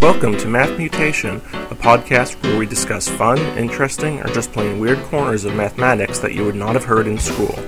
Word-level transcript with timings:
Welcome 0.00 0.36
to 0.38 0.46
Math 0.46 0.78
Mutation, 0.78 1.38
a 1.38 1.74
podcast 1.74 2.40
where 2.44 2.56
we 2.56 2.66
discuss 2.66 3.08
fun, 3.08 3.36
interesting, 3.58 4.20
or 4.20 4.28
just 4.28 4.52
plain 4.52 4.78
weird 4.78 4.98
corners 5.06 5.44
of 5.44 5.56
mathematics 5.56 6.20
that 6.20 6.34
you 6.34 6.44
would 6.44 6.54
not 6.54 6.74
have 6.74 6.84
heard 6.84 7.08
in 7.08 7.18
school. 7.18 7.58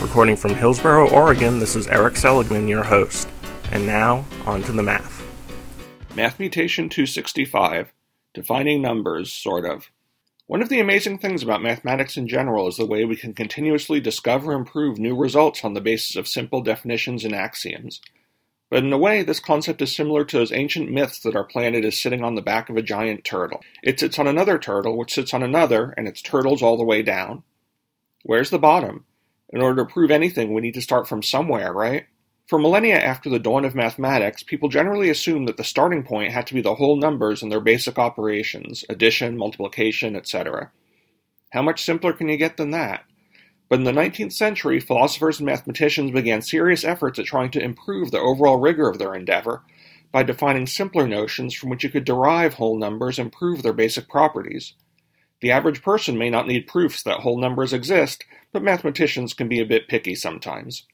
Recording 0.00 0.36
from 0.36 0.54
Hillsboro, 0.54 1.10
Oregon, 1.10 1.58
this 1.58 1.74
is 1.74 1.88
Erik 1.88 2.14
Seligman, 2.14 2.68
your 2.68 2.84
host. 2.84 3.28
And 3.72 3.84
now, 3.84 4.24
on 4.46 4.62
to 4.62 4.72
the 4.72 4.84
math. 4.84 5.20
Math 6.14 6.38
Mutation 6.38 6.88
265 6.88 7.92
Defining 8.34 8.80
Numbers, 8.80 9.32
sort 9.32 9.66
of. 9.66 9.90
One 10.46 10.62
of 10.62 10.68
the 10.68 10.78
amazing 10.78 11.18
things 11.18 11.42
about 11.42 11.60
mathematics 11.60 12.16
in 12.16 12.28
general 12.28 12.68
is 12.68 12.76
the 12.76 12.86
way 12.86 13.04
we 13.04 13.16
can 13.16 13.34
continuously 13.34 13.98
discover 13.98 14.54
and 14.54 14.64
prove 14.64 15.00
new 15.00 15.16
results 15.16 15.64
on 15.64 15.74
the 15.74 15.80
basis 15.80 16.14
of 16.14 16.28
simple 16.28 16.60
definitions 16.60 17.24
and 17.24 17.34
axioms. 17.34 18.00
But 18.74 18.82
in 18.82 18.92
a 18.92 18.98
way, 18.98 19.22
this 19.22 19.38
concept 19.38 19.82
is 19.82 19.94
similar 19.94 20.24
to 20.24 20.36
those 20.36 20.50
ancient 20.50 20.90
myths 20.90 21.20
that 21.20 21.36
our 21.36 21.44
planet 21.44 21.84
is 21.84 21.96
sitting 21.96 22.24
on 22.24 22.34
the 22.34 22.42
back 22.42 22.68
of 22.68 22.76
a 22.76 22.82
giant 22.82 23.22
turtle. 23.24 23.62
It 23.84 24.00
sits 24.00 24.18
on 24.18 24.26
another 24.26 24.58
turtle, 24.58 24.98
which 24.98 25.14
sits 25.14 25.32
on 25.32 25.44
another, 25.44 25.94
and 25.96 26.08
its 26.08 26.20
turtles 26.20 26.60
all 26.60 26.76
the 26.76 26.82
way 26.82 27.00
down. 27.00 27.44
Where's 28.24 28.50
the 28.50 28.58
bottom? 28.58 29.04
In 29.50 29.62
order 29.62 29.84
to 29.84 29.88
prove 29.88 30.10
anything, 30.10 30.52
we 30.52 30.60
need 30.60 30.74
to 30.74 30.82
start 30.82 31.06
from 31.06 31.22
somewhere, 31.22 31.72
right? 31.72 32.06
For 32.48 32.58
millennia 32.58 32.98
after 32.98 33.30
the 33.30 33.38
dawn 33.38 33.64
of 33.64 33.76
mathematics, 33.76 34.42
people 34.42 34.68
generally 34.68 35.08
assumed 35.08 35.46
that 35.46 35.56
the 35.56 35.62
starting 35.62 36.02
point 36.02 36.32
had 36.32 36.48
to 36.48 36.54
be 36.54 36.60
the 36.60 36.74
whole 36.74 36.96
numbers 36.96 37.44
and 37.44 37.52
their 37.52 37.60
basic 37.60 37.96
operations 37.96 38.84
addition, 38.88 39.36
multiplication, 39.36 40.16
etc. 40.16 40.72
How 41.52 41.62
much 41.62 41.84
simpler 41.84 42.12
can 42.12 42.28
you 42.28 42.36
get 42.36 42.56
than 42.56 42.72
that? 42.72 43.04
But 43.74 43.80
in 43.80 43.92
the 43.92 44.00
19th 44.00 44.32
century, 44.32 44.78
philosophers 44.78 45.40
and 45.40 45.46
mathematicians 45.46 46.12
began 46.12 46.42
serious 46.42 46.84
efforts 46.84 47.18
at 47.18 47.24
trying 47.24 47.50
to 47.50 47.60
improve 47.60 48.12
the 48.12 48.20
overall 48.20 48.58
rigor 48.58 48.88
of 48.88 49.00
their 49.00 49.16
endeavor 49.16 49.64
by 50.12 50.22
defining 50.22 50.68
simpler 50.68 51.08
notions 51.08 51.54
from 51.54 51.70
which 51.70 51.82
you 51.82 51.90
could 51.90 52.04
derive 52.04 52.54
whole 52.54 52.78
numbers 52.78 53.18
and 53.18 53.32
prove 53.32 53.64
their 53.64 53.72
basic 53.72 54.08
properties. 54.08 54.74
The 55.40 55.50
average 55.50 55.82
person 55.82 56.16
may 56.16 56.30
not 56.30 56.46
need 56.46 56.68
proofs 56.68 57.02
that 57.02 57.18
whole 57.18 57.36
numbers 57.36 57.72
exist, 57.72 58.24
but 58.52 58.62
mathematicians 58.62 59.34
can 59.34 59.48
be 59.48 59.58
a 59.58 59.66
bit 59.66 59.88
picky 59.88 60.14
sometimes. 60.14 60.86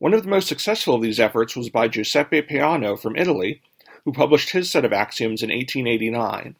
One 0.00 0.14
of 0.14 0.24
the 0.24 0.28
most 0.30 0.48
successful 0.48 0.96
of 0.96 1.02
these 1.02 1.20
efforts 1.20 1.54
was 1.54 1.70
by 1.70 1.86
Giuseppe 1.86 2.42
Peano 2.42 2.98
from 2.98 3.14
Italy, 3.14 3.62
who 4.04 4.12
published 4.12 4.50
his 4.50 4.68
set 4.68 4.84
of 4.84 4.92
axioms 4.92 5.44
in 5.44 5.50
1889. 5.50 6.56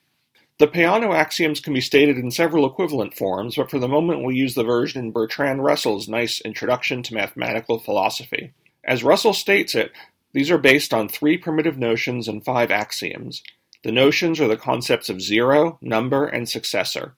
The 0.59 0.67
Peano 0.67 1.15
axioms 1.15 1.61
can 1.61 1.73
be 1.73 1.81
stated 1.81 2.19
in 2.19 2.33
several 2.33 2.67
equivalent 2.67 3.15
forms, 3.15 3.55
but 3.55 3.71
for 3.71 3.79
the 3.79 3.87
moment 3.87 4.25
we'll 4.25 4.35
use 4.35 4.55
the 4.55 4.65
version 4.65 5.05
in 5.05 5.13
Bertrand 5.13 5.63
Russell's 5.63 6.09
nice 6.09 6.41
Introduction 6.41 7.05
to 7.05 7.15
Mathematical 7.15 7.79
Philosophy. 7.79 8.53
As 8.83 9.05
Russell 9.05 9.33
states 9.33 9.77
it, 9.77 9.93
these 10.33 10.51
are 10.51 10.59
based 10.59 10.93
on 10.93 11.09
three 11.09 11.39
primitive 11.39 11.79
notions 11.79 12.27
and 12.27 12.45
five 12.45 12.73
axioms. 12.73 13.45
The 13.85 13.93
notions 13.93 14.41
are 14.41 14.49
the 14.49 14.57
concepts 14.57 15.09
of 15.09 15.23
zero, 15.23 15.79
number, 15.81 16.27
and 16.27 16.49
successor. 16.49 17.15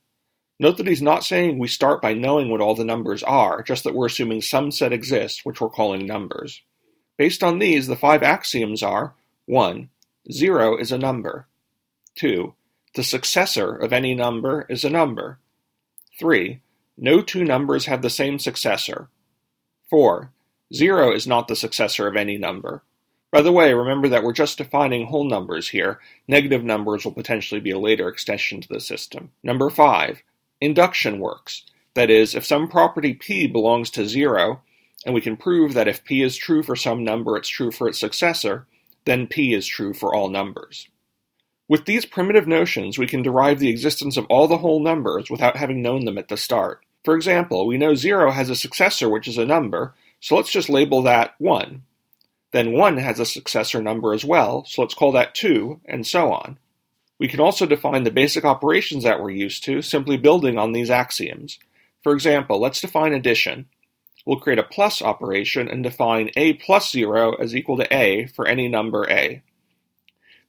Note 0.58 0.76
that 0.76 0.86
he's 0.86 1.00
not 1.00 1.24
saying 1.24 1.58
we 1.58 1.66
start 1.66 2.02
by 2.02 2.12
knowing 2.12 2.50
what 2.50 2.60
all 2.60 2.74
the 2.74 2.84
numbers 2.84 3.22
are, 3.22 3.62
just 3.62 3.84
that 3.84 3.94
we're 3.94 4.06
assuming 4.06 4.42
some 4.42 4.70
set 4.70 4.92
exists, 4.92 5.46
which 5.46 5.62
we're 5.62 5.70
calling 5.70 6.06
numbers. 6.06 6.60
Based 7.16 7.42
on 7.42 7.58
these, 7.58 7.86
the 7.86 7.96
five 7.96 8.22
axioms 8.22 8.82
are 8.82 9.14
1. 9.46 9.88
Zero 10.30 10.76
is 10.76 10.92
a 10.92 10.98
number. 10.98 11.46
2. 12.16 12.52
The 12.94 13.04
successor 13.04 13.76
of 13.76 13.92
any 13.92 14.14
number 14.14 14.66
is 14.68 14.84
a 14.84 14.90
number. 14.90 15.38
3. 16.18 16.60
No 16.96 17.22
two 17.22 17.44
numbers 17.44 17.86
have 17.86 18.02
the 18.02 18.10
same 18.10 18.38
successor. 18.38 19.08
4. 19.88 20.32
Zero 20.74 21.12
is 21.12 21.26
not 21.26 21.48
the 21.48 21.56
successor 21.56 22.08
of 22.08 22.16
any 22.16 22.36
number. 22.36 22.82
By 23.30 23.42
the 23.42 23.52
way, 23.52 23.72
remember 23.72 24.08
that 24.08 24.24
we're 24.24 24.32
just 24.32 24.58
defining 24.58 25.06
whole 25.06 25.24
numbers 25.24 25.68
here. 25.68 26.00
Negative 26.26 26.64
numbers 26.64 27.04
will 27.04 27.12
potentially 27.12 27.60
be 27.60 27.70
a 27.70 27.78
later 27.78 28.08
extension 28.08 28.60
to 28.60 28.68
the 28.68 28.80
system. 28.80 29.30
Number 29.42 29.70
5. 29.70 30.22
Induction 30.60 31.20
works. 31.20 31.62
That 31.94 32.10
is, 32.10 32.34
if 32.34 32.44
some 32.44 32.68
property 32.68 33.14
p 33.14 33.46
belongs 33.46 33.90
to 33.90 34.06
zero, 34.06 34.62
and 35.06 35.14
we 35.14 35.20
can 35.20 35.36
prove 35.36 35.74
that 35.74 35.88
if 35.88 36.04
p 36.04 36.22
is 36.22 36.36
true 36.36 36.62
for 36.62 36.76
some 36.76 37.02
number 37.04 37.36
it's 37.36 37.48
true 37.48 37.70
for 37.70 37.88
its 37.88 37.98
successor, 37.98 38.66
then 39.04 39.26
p 39.26 39.54
is 39.54 39.66
true 39.66 39.94
for 39.94 40.14
all 40.14 40.28
numbers. 40.28 40.88
With 41.70 41.84
these 41.84 42.04
primitive 42.04 42.48
notions, 42.48 42.98
we 42.98 43.06
can 43.06 43.22
derive 43.22 43.60
the 43.60 43.68
existence 43.68 44.16
of 44.16 44.26
all 44.26 44.48
the 44.48 44.58
whole 44.58 44.82
numbers 44.82 45.30
without 45.30 45.56
having 45.56 45.82
known 45.82 46.04
them 46.04 46.18
at 46.18 46.26
the 46.26 46.36
start. 46.36 46.84
For 47.04 47.14
example, 47.14 47.64
we 47.64 47.78
know 47.78 47.94
0 47.94 48.32
has 48.32 48.50
a 48.50 48.56
successor 48.56 49.08
which 49.08 49.28
is 49.28 49.38
a 49.38 49.46
number, 49.46 49.94
so 50.18 50.34
let's 50.34 50.50
just 50.50 50.68
label 50.68 51.00
that 51.02 51.36
1. 51.38 51.84
Then 52.50 52.72
1 52.72 52.96
has 52.96 53.20
a 53.20 53.24
successor 53.24 53.80
number 53.80 54.12
as 54.12 54.24
well, 54.24 54.64
so 54.64 54.82
let's 54.82 54.94
call 54.94 55.12
that 55.12 55.32
2, 55.36 55.80
and 55.84 56.04
so 56.04 56.32
on. 56.32 56.58
We 57.20 57.28
can 57.28 57.38
also 57.38 57.66
define 57.66 58.02
the 58.02 58.10
basic 58.10 58.44
operations 58.44 59.04
that 59.04 59.22
we're 59.22 59.30
used 59.30 59.62
to 59.66 59.80
simply 59.80 60.16
building 60.16 60.58
on 60.58 60.72
these 60.72 60.90
axioms. 60.90 61.60
For 62.02 62.12
example, 62.12 62.60
let's 62.60 62.80
define 62.80 63.12
addition. 63.12 63.66
We'll 64.26 64.40
create 64.40 64.58
a 64.58 64.64
plus 64.64 65.00
operation 65.00 65.68
and 65.68 65.84
define 65.84 66.32
a 66.34 66.54
plus 66.54 66.90
0 66.90 67.34
as 67.34 67.54
equal 67.54 67.76
to 67.76 67.96
a 67.96 68.26
for 68.26 68.48
any 68.48 68.66
number 68.66 69.08
a. 69.08 69.44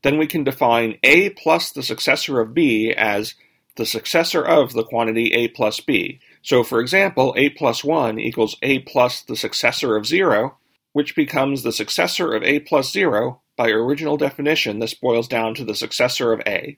Then 0.04 0.18
we 0.18 0.28
can 0.28 0.44
define 0.44 0.98
a 1.04 1.30
plus 1.32 1.72
the 1.72 1.84
successor 1.84 2.42
of 2.42 2.54
b 2.54 2.94
as 2.94 3.36
the 3.76 3.86
successor 3.86 4.44
of 4.44 4.74
the 4.74 4.84
quantity 4.84 5.34
a 5.34 5.48
plus 5.50 5.80
b. 5.80 6.20
So 6.42 6.64
for 6.64 6.80
example, 6.80 7.34
a 7.38 7.50
plus 7.50 7.84
1 7.84 8.20
equals 8.20 8.58
a 8.62 8.80
plus 8.80 9.22
the 9.22 9.36
successor 9.36 9.96
of 9.96 10.08
0, 10.08 10.58
which 10.94 11.16
becomes 11.16 11.64
the 11.64 11.72
successor 11.72 12.34
of 12.34 12.44
a 12.44 12.60
plus 12.60 12.92
0 12.92 13.42
by 13.56 13.70
original 13.70 14.18
definition, 14.18 14.80
this 14.80 14.94
boils 14.94 15.28
down 15.28 15.54
to 15.56 15.64
the 15.64 15.76
successor 15.76 16.34
of 16.34 16.42
A. 16.48 16.78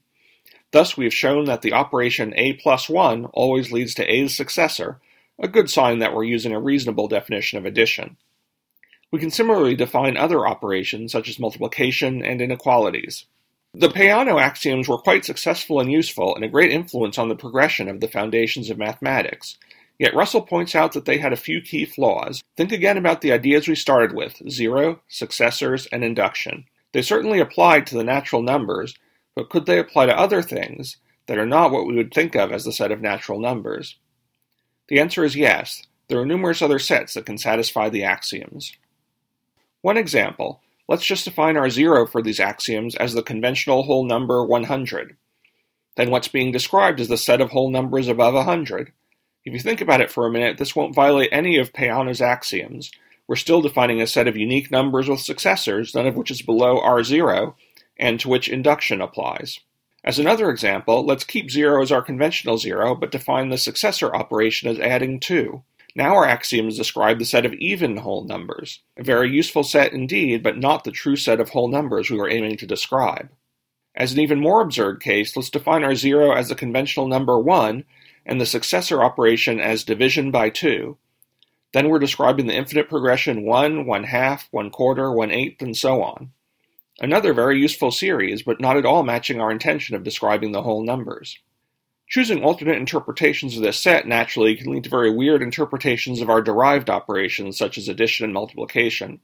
Thus 0.72 0.98
we 0.98 1.06
have 1.06 1.14
shown 1.14 1.46
that 1.46 1.62
the 1.62 1.74
operation 1.74 2.34
A 2.36 2.54
plus 2.54 2.90
1 2.90 3.26
always 3.28 3.72
leads 3.72 3.94
to 3.96 4.12
A's 4.12 4.36
successor, 4.36 5.00
a 5.40 5.48
good 5.48 5.70
sign 5.70 6.00
that 6.00 6.14
we're 6.14 6.24
using 6.24 6.52
a 6.52 6.60
reasonable 6.60 7.08
definition 7.08 7.58
of 7.58 7.66
addition. 7.66 8.18
We 9.14 9.20
can 9.20 9.30
similarly 9.30 9.76
define 9.76 10.18
other 10.18 10.48
operations 10.48 11.12
such 11.12 11.30
as 11.30 11.38
multiplication 11.38 12.26
and 12.26 12.42
inequalities. 12.42 13.28
The 13.76 13.90
Peano 13.90 14.42
axioms 14.42 14.88
were 14.88 14.98
quite 14.98 15.24
successful 15.24 15.80
and 15.80 15.92
useful 15.92 16.34
and 16.36 16.44
a 16.44 16.48
great 16.48 16.72
influence 16.72 17.20
on 17.20 17.30
the 17.30 17.36
progression 17.36 17.88
of 17.88 18.00
the 18.00 18.08
foundations 18.08 18.72
of 18.72 18.80
mathematics. 18.80 19.60
Yet 20.00 20.16
Russell 20.16 20.42
points 20.42 20.74
out 20.74 20.94
that 20.94 21.06
they 21.06 21.20
had 21.20 21.32
a 21.32 21.36
few 21.36 21.62
key 21.62 21.86
flaws. 21.86 22.42
Think 22.58 22.72
again 22.72 22.98
about 22.98 23.22
the 23.22 23.32
ideas 23.32 23.68
we 23.68 23.76
started 23.76 24.16
with 24.16 24.42
zero, 24.50 25.02
successors, 25.08 25.86
and 25.92 26.04
induction. 26.04 26.66
They 26.92 27.04
certainly 27.04 27.40
applied 27.40 27.86
to 27.88 27.96
the 27.96 28.04
natural 28.04 28.42
numbers, 28.42 28.96
but 29.36 29.52
could 29.52 29.68
they 29.68 29.78
apply 29.78 30.08
to 30.08 30.18
other 30.18 30.42
things 30.42 30.98
that 31.28 31.38
are 31.38 31.46
not 31.46 31.70
what 31.70 31.86
we 31.86 31.96
would 31.96 32.12
think 32.12 32.36
of 32.36 32.52
as 32.52 32.64
the 32.64 32.74
set 32.74 32.92
of 32.92 33.00
natural 33.00 33.40
numbers? 33.40 33.96
The 34.88 35.00
answer 35.00 35.24
is 35.24 35.36
yes. 35.36 35.84
There 36.08 36.20
are 36.20 36.26
numerous 36.26 36.64
other 36.64 36.80
sets 36.80 37.14
that 37.14 37.28
can 37.28 37.38
satisfy 37.38 37.90
the 37.90 38.06
axioms. 38.06 38.76
One 39.84 39.98
example. 39.98 40.62
Let's 40.88 41.06
just 41.06 41.26
define 41.26 41.58
our 41.58 41.70
zero 41.70 42.08
for 42.08 42.22
these 42.22 42.40
axioms 42.40 42.96
as 42.96 43.14
the 43.14 43.22
conventional 43.22 43.84
whole 43.84 44.06
number 44.06 44.44
100. 44.46 45.18
Then 45.98 46.10
what's 46.10 46.30
being 46.30 46.54
described 46.54 47.02
is 47.02 47.10
the 47.10 47.18
set 47.18 47.42
of 47.42 47.52
whole 47.52 47.70
numbers 47.70 48.08
above 48.08 48.34
100. 48.34 48.94
If 49.44 49.54
you 49.54 49.60
think 49.60 49.82
about 49.82 50.00
it 50.00 50.10
for 50.10 50.26
a 50.26 50.32
minute, 50.32 50.58
this 50.58 50.74
won't 50.74 50.96
violate 50.96 51.28
any 51.34 51.58
of 51.58 51.74
Peano's 51.74 52.22
axioms, 52.22 52.92
we're 53.28 53.36
still 53.36 53.62
defining 53.62 54.02
a 54.02 54.08
set 54.08 54.26
of 54.28 54.38
unique 54.38 54.72
numbers 54.72 55.10
with 55.10 55.20
successors, 55.20 55.94
none 55.94 56.08
of 56.08 56.16
which 56.16 56.32
is 56.32 56.42
below 56.42 56.80
R0, 56.80 57.54
and 57.98 58.22
to 58.22 58.30
which 58.30 58.48
induction 58.48 59.02
applies. 59.02 59.60
As 60.02 60.18
another 60.18 60.50
example, 60.50 61.06
let's 61.06 61.26
keep 61.26 61.52
0 61.52 61.82
as 61.82 61.92
our 61.92 62.02
conventional 62.02 62.58
0, 62.58 62.96
but 62.96 63.12
define 63.12 63.50
the 63.50 63.58
successor 63.58 64.16
operation 64.16 64.70
as 64.70 64.80
adding 64.80 65.20
2. 65.20 65.62
Now 65.96 66.16
our 66.16 66.26
axioms 66.26 66.78
describe 66.78 67.20
the 67.20 67.26
set 67.26 67.46
of 67.46 67.54
even 67.54 67.98
whole 67.98 68.24
numbers. 68.26 68.82
A 68.98 69.04
very 69.04 69.30
useful 69.30 69.64
set 69.64 69.94
indeed, 69.94 70.42
but 70.42 70.58
not 70.58 70.84
the 70.84 70.92
true 70.92 71.16
set 71.16 71.40
of 71.40 71.50
whole 71.50 71.68
numbers 71.68 72.10
we 72.10 72.18
were 72.18 72.30
aiming 72.30 72.58
to 72.58 72.66
describe. 72.66 73.30
As 73.96 74.12
an 74.12 74.20
even 74.20 74.40
more 74.40 74.62
absurd 74.62 75.02
case, 75.02 75.36
let's 75.38 75.52
define 75.52 75.84
our 75.84 75.96
0 75.96 76.32
as 76.32 76.50
the 76.50 76.56
conventional 76.56 77.08
number 77.08 77.40
1, 77.40 77.84
and 78.26 78.42
the 78.42 78.46
successor 78.46 79.04
operation 79.04 79.60
as 79.60 79.84
division 79.84 80.32
by 80.32 80.50
2, 80.50 80.98
then 81.74 81.90
we're 81.90 82.00
describing 82.00 82.46
the 82.46 82.56
infinite 82.56 82.88
progression 82.88 83.44
1, 83.44 83.86
1 83.86 84.04
half, 84.04 84.48
1 84.52 84.70
quarter, 84.70 85.12
1 85.12 85.32
eighth, 85.32 85.62
and 85.62 85.76
so 85.76 86.04
on. 86.04 86.32
Another 87.00 87.34
very 87.34 87.60
useful 87.60 87.92
series, 87.92 88.44
but 88.44 88.62
not 88.62 88.78
at 88.78 88.86
all 88.86 89.02
matching 89.02 89.42
our 89.42 89.52
intention 89.52 89.96
of 89.96 90.04
describing 90.04 90.52
the 90.52 90.62
whole 90.62 90.84
numbers. 90.84 91.40
Choosing 92.08 92.44
alternate 92.44 92.78
interpretations 92.78 93.56
of 93.56 93.64
this 93.64 93.80
set 93.80 94.08
naturally 94.08 94.56
can 94.56 94.72
lead 94.72 94.84
to 94.84 94.90
very 94.90 95.10
weird 95.10 95.42
interpretations 95.42 96.22
of 96.22 96.30
our 96.30 96.42
derived 96.42 96.90
operations, 96.90 97.58
such 97.58 97.78
as 97.78 97.88
addition 97.88 98.26
and 98.26 98.34
multiplication. 98.34 99.20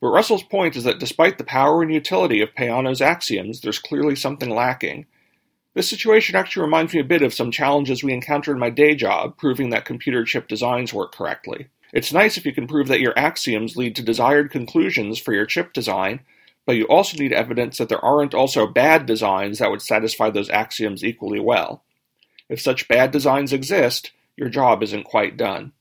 But 0.00 0.08
Russell's 0.08 0.42
point 0.42 0.74
is 0.74 0.84
that 0.84 0.98
despite 0.98 1.38
the 1.38 1.44
power 1.44 1.82
and 1.82 1.92
utility 1.92 2.40
of 2.40 2.54
Peano's 2.54 3.00
axioms, 3.00 3.60
there's 3.60 3.78
clearly 3.78 4.16
something 4.16 4.50
lacking. 4.50 5.06
This 5.74 5.88
situation 5.88 6.36
actually 6.36 6.64
reminds 6.64 6.92
me 6.92 7.00
a 7.00 7.04
bit 7.04 7.22
of 7.22 7.32
some 7.32 7.50
challenges 7.50 8.02
we 8.02 8.12
encounter 8.12 8.52
in 8.52 8.58
my 8.58 8.68
day 8.68 8.94
job, 8.94 9.38
proving 9.38 9.70
that 9.70 9.84
computer 9.84 10.24
chip 10.24 10.48
designs 10.48 10.92
work 10.92 11.14
correctly. 11.14 11.68
It's 11.92 12.12
nice 12.12 12.36
if 12.36 12.44
you 12.44 12.52
can 12.52 12.66
prove 12.66 12.88
that 12.88 13.00
your 13.00 13.18
axioms 13.18 13.76
lead 13.76 13.94
to 13.96 14.02
desired 14.02 14.50
conclusions 14.50 15.18
for 15.18 15.32
your 15.34 15.46
chip 15.46 15.72
design, 15.72 16.20
but 16.66 16.76
you 16.76 16.84
also 16.86 17.16
need 17.16 17.32
evidence 17.32 17.78
that 17.78 17.88
there 17.88 18.04
aren't 18.04 18.34
also 18.34 18.66
bad 18.66 19.06
designs 19.06 19.58
that 19.58 19.70
would 19.70 19.82
satisfy 19.82 20.30
those 20.30 20.50
axioms 20.50 21.04
equally 21.04 21.40
well. 21.40 21.84
If 22.48 22.60
such 22.60 22.88
bad 22.88 23.10
designs 23.10 23.52
exist, 23.52 24.12
your 24.36 24.48
job 24.48 24.82
isn't 24.82 25.04
quite 25.04 25.36
done. 25.36 25.72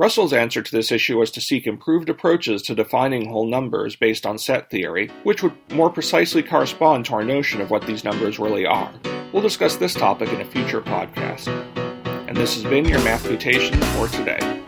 Russell's 0.00 0.32
answer 0.32 0.62
to 0.62 0.72
this 0.72 0.90
issue 0.90 1.18
was 1.18 1.30
to 1.32 1.42
seek 1.42 1.66
improved 1.66 2.08
approaches 2.08 2.62
to 2.62 2.74
defining 2.74 3.28
whole 3.28 3.46
numbers 3.46 3.96
based 3.96 4.24
on 4.24 4.38
set 4.38 4.70
theory, 4.70 5.10
which 5.24 5.42
would 5.42 5.52
more 5.72 5.90
precisely 5.90 6.42
correspond 6.42 7.04
to 7.04 7.12
our 7.12 7.22
notion 7.22 7.60
of 7.60 7.70
what 7.70 7.86
these 7.86 8.02
numbers 8.02 8.38
really 8.38 8.64
are. 8.64 8.92
We'll 9.32 9.42
discuss 9.42 9.76
this 9.76 9.92
topic 9.92 10.30
in 10.30 10.40
a 10.40 10.44
future 10.46 10.80
podcast. 10.80 11.48
And 12.26 12.36
this 12.36 12.54
has 12.54 12.64
been 12.64 12.86
your 12.86 13.02
Math 13.04 13.28
Mutation 13.28 13.78
for 13.78 14.08
today. 14.08 14.60